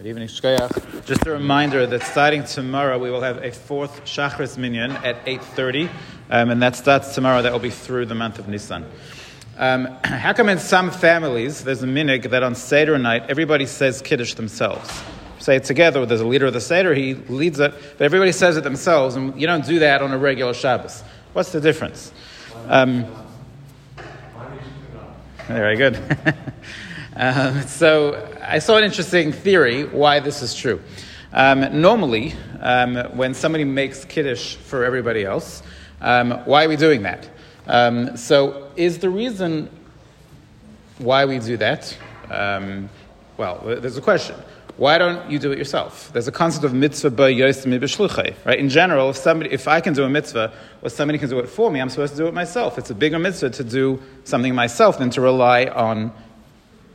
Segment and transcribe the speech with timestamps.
[0.00, 1.04] Good evening, Shkoyach.
[1.04, 5.90] Just a reminder that starting tomorrow we will have a fourth Shachris Minyan at 8.30,
[6.30, 7.42] um, and that starts tomorrow.
[7.42, 8.86] That will be through the month of Nisan.
[9.58, 14.00] Um, how come in some families there's a minhag that on Seder night everybody says
[14.00, 15.02] Kiddush themselves?
[15.38, 18.56] Say it together, there's a leader of the Seder, he leads it, but everybody says
[18.56, 21.02] it themselves, and you don't do that on a regular Shabbos.
[21.34, 22.10] What's the difference?
[22.68, 23.04] Um,
[25.46, 25.98] very good.
[27.16, 30.80] Um, so I saw an interesting theory why this is true.
[31.32, 35.62] Um, normally, um, when somebody makes kiddush for everybody else,
[36.00, 37.28] um, why are we doing that?
[37.66, 39.70] Um, so, is the reason
[40.98, 41.96] why we do that?
[42.30, 42.88] Um,
[43.36, 44.36] well, there's a question.
[44.76, 46.10] Why don't you do it yourself?
[46.12, 48.58] There's a concept of mitzvah by b'shluchay, right?
[48.58, 51.48] In general, if somebody, if I can do a mitzvah, or somebody can do it
[51.48, 52.78] for me, I'm supposed to do it myself.
[52.78, 56.12] It's a bigger mitzvah to do something myself than to rely on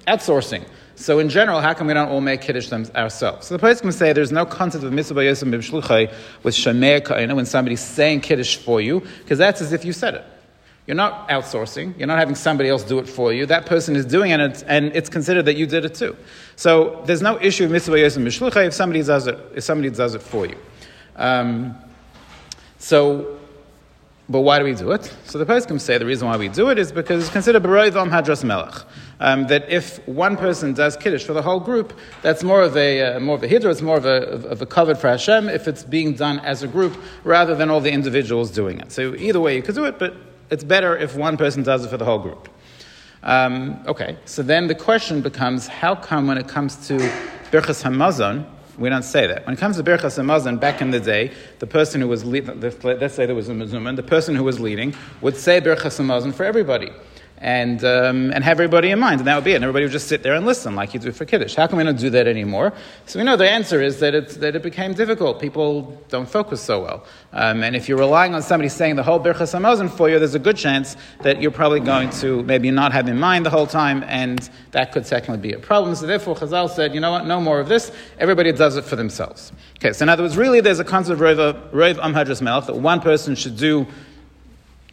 [0.08, 0.66] outsourcing.
[0.96, 3.48] So in general, how come we don't all make kiddush them ourselves?
[3.48, 5.52] So the place can say there's no concept of mitzvah yosem
[6.44, 10.16] with shomea k'oneh when somebody's saying kiddush for you, because that's as if you said
[10.16, 10.26] it.
[10.88, 11.98] You're not outsourcing.
[11.98, 13.46] You're not having somebody else do it for you.
[13.48, 16.16] That person is doing it, and it's considered that you did it too.
[16.56, 19.38] So there's no issue of mitzvah yosem if somebody does it.
[19.56, 20.58] If somebody does it for you.
[21.18, 21.76] Um,
[22.78, 23.40] so
[24.28, 25.14] but why do we do it?
[25.26, 28.10] So the poskim say the reason why we do it is because it's considered b'roivam
[28.10, 28.74] hadras melech.
[29.20, 33.16] Um, that if one person does kiddush for the whole group, that's more of a
[33.16, 33.72] uh, more of a hiddur.
[33.72, 36.68] It's more of a of a kavod for Hashem if it's being done as a
[36.68, 38.92] group rather than all the individuals doing it.
[38.92, 40.16] So either way you could do it, but
[40.50, 42.50] it's better if one person does it for the whole group.
[43.24, 46.98] Um, okay, so then the question becomes: How come when it comes to
[47.52, 48.46] birchas hamazon?
[48.78, 49.46] We don't say that.
[49.46, 52.60] When it comes to Birchas Hamazon, back in the day, the person who was leading,
[52.60, 56.34] let's say there was a mezuman, the person who was leading would say Birchas Hamazon
[56.34, 56.92] for everybody
[57.38, 59.56] and, um, and have everybody in mind, and that would be it.
[59.56, 61.56] And everybody would just sit there and listen like you do for Kiddush.
[61.56, 62.74] How come we don't do that anymore?
[63.06, 65.42] So we know the answer is that, it's, that it became difficult.
[65.42, 67.06] People don't focus so well.
[67.34, 70.36] Um, and if you're relying on somebody saying the whole Birchas Hamazon for you, there's
[70.36, 73.68] a good chance that you're probably going to maybe not have in mind the whole
[73.68, 75.94] time, and that could technically be a problem.
[75.96, 77.92] So therefore, Chazal said, you know what, no more of this.
[78.18, 79.52] Everybody does it for themselves.
[79.78, 81.38] Okay, so in other words, really there's a concept of
[81.74, 83.86] Rov Am Hadras Melech that one person should do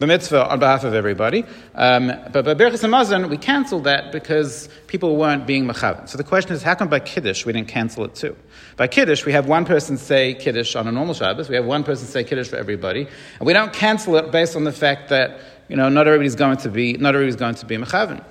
[0.03, 1.45] the mitzvah on behalf of everybody.
[1.77, 6.09] Um, but by Berachas Hamazon, we canceled that because people weren't being mechavan.
[6.09, 8.37] So the question is, how come by Kiddush we didn't cancel it too?
[8.77, 11.85] By Kiddush, we have one person say Kiddush on a normal Shabbos, we have one
[11.85, 13.07] person say Kiddush for everybody,
[13.39, 16.57] and we don't cancel it based on the fact that, you know, not everybody's going
[16.59, 18.25] to be, not everybody's going to be mechavan.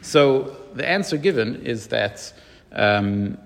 [0.00, 2.32] So the answer given is that
[2.72, 3.36] um,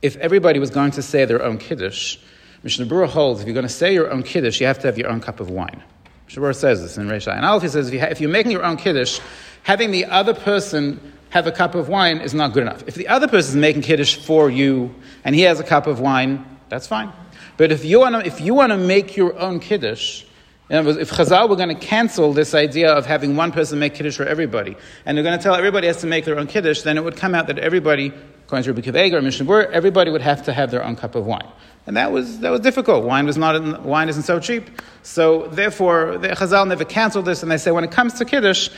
[0.00, 2.18] if everybody was going to say their own Kiddush,
[2.62, 4.98] Mishnah Berurah holds if you're going to say your own kiddush, you have to have
[4.98, 5.82] your own cup of wine.
[6.26, 7.34] Mishnah Berurah says this in Reisha.
[7.34, 9.20] And Aleph says if, you ha- if you're making your own kiddush,
[9.62, 12.82] having the other person have a cup of wine is not good enough.
[12.86, 16.00] If the other person is making kiddush for you and he has a cup of
[16.00, 17.12] wine, that's fine.
[17.56, 20.24] But if you want to, if you want to make your own kiddush,
[20.70, 24.26] if Chazal were going to cancel this idea of having one person make kiddush for
[24.26, 27.04] everybody, and they're going to tell everybody has to make their own kiddush, then it
[27.04, 28.12] would come out that everybody,
[28.44, 31.26] according to Rabbi Akiva or Mishnah everybody would have to have their own cup of
[31.26, 31.48] wine
[31.88, 33.04] and that was that was difficult.
[33.04, 37.42] Wine was not in, wine isn't so cheap, so therefore the Chazal never canceled this,
[37.42, 38.68] and they say when it comes to kiddush.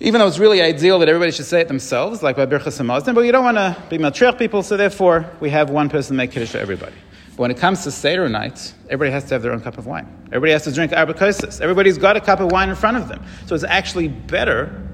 [0.00, 3.14] Even though it's really ideal that everybody should say it themselves, like by Birchas Hamazon,
[3.14, 6.32] but you don't want to be matriach people, so therefore we have one person make
[6.32, 6.96] kiddush for everybody.
[7.42, 10.06] When it comes to Seder night, everybody has to have their own cup of wine.
[10.26, 11.60] Everybody has to drink arba kosos.
[11.60, 13.20] Everybody's got a cup of wine in front of them.
[13.46, 14.88] So it's actually better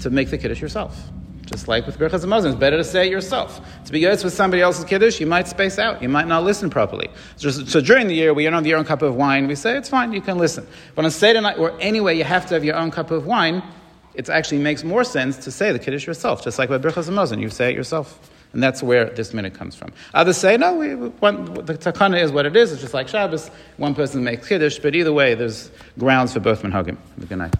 [0.00, 1.00] to make the kiddush yourself.
[1.46, 3.60] Just like with Birchas Hamazon, it's better to say it yourself.
[3.84, 6.02] To be good with somebody else's kiddush, you might space out.
[6.02, 7.10] You might not listen properly.
[7.36, 9.88] So, during the year, you don't have your own cup of wine, we say it's
[9.88, 10.66] fine, you can listen.
[10.96, 13.62] But on Seder night, or anyway, you have to have your own cup of wine,
[14.14, 16.42] it actually makes more sense to say the kiddush yourself.
[16.42, 18.18] Just like with Birchas Hamazon, you say it yourself.
[18.52, 19.92] And that's where this minhag comes from.
[20.14, 22.72] Others say, no, we, one, the takana is what it is.
[22.72, 23.50] It's just like Shabbos.
[23.76, 26.96] One person makes kiddush, but either way, there's grounds for both minhagim.
[27.28, 27.54] Good night.